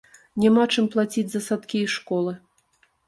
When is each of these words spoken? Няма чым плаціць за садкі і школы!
Няма 0.43 0.63
чым 0.75 0.87
плаціць 0.95 1.25
за 1.33 1.41
садкі 1.49 1.77
і 1.89 1.93
школы! 1.97 2.33